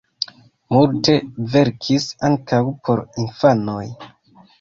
Multe 0.75 1.13
verkis 1.55 2.07
ankaŭ 2.29 2.63
por 2.89 3.03
infanoj. 3.25 3.83